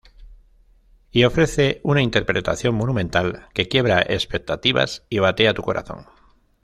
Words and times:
Y 1.11 1.25
ofrece 1.25 1.79
una 1.83 2.01
interpretación 2.01 2.73
monumental, 2.73 3.47
que 3.53 3.67
quiebra 3.67 4.01
expectativas 4.01 5.05
y 5.11 5.19
batea 5.19 5.53
tú 5.53 5.61
corazón". 5.61 6.07